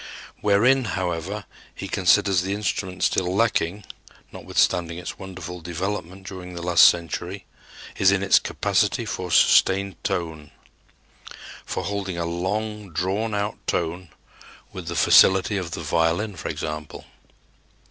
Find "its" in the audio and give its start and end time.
4.97-5.19, 8.23-8.39